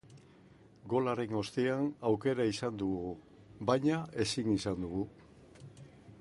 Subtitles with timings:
[0.93, 3.13] Golaren ostean aukera izan dugu,
[3.71, 5.07] baina ezin izan dugu.